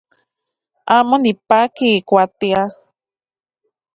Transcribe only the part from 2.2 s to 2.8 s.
tias.